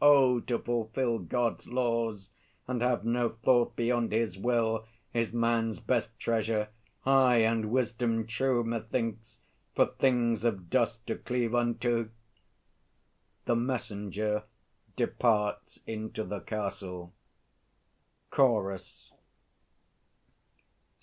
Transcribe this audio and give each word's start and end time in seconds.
Oh, 0.00 0.40
to 0.40 0.58
fulfil 0.58 1.18
God's 1.18 1.68
laws, 1.68 2.30
and 2.66 2.80
have 2.80 3.04
no 3.04 3.28
thought 3.28 3.76
beyond 3.76 4.10
His 4.10 4.38
will, 4.38 4.86
Is 5.12 5.34
man's 5.34 5.80
best 5.80 6.18
treasure. 6.18 6.68
Aye, 7.04 7.40
and 7.44 7.70
wisdom 7.70 8.26
true, 8.26 8.64
Methinks, 8.64 9.40
for 9.74 9.84
things 9.84 10.44
of 10.46 10.70
dust 10.70 11.06
to 11.08 11.16
cleave 11.16 11.54
unto! 11.54 12.08
[The 13.44 13.56
MESSENGER 13.56 14.44
departs 14.96 15.80
into 15.86 16.24
the 16.24 16.40
Castle. 16.40 17.12
CHORUS. 18.30 19.12